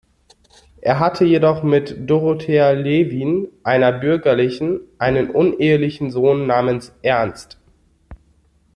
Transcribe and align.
Er 0.81 0.97
hatte 0.99 1.25
jedoch 1.25 1.61
mit 1.61 2.09
Dorothea 2.09 2.71
Levin, 2.71 3.49
einer 3.61 3.91
Bürgerlichen, 3.91 4.79
einen 4.97 5.29
unehelichen 5.29 6.09
Sohn 6.09 6.47
namens 6.47 6.91
Ernst. 7.03 7.59